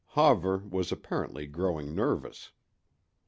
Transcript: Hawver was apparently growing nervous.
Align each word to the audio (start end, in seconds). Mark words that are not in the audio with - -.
Hawver 0.15 0.57
was 0.67 0.91
apparently 0.91 1.45
growing 1.45 1.93
nervous. 1.93 2.53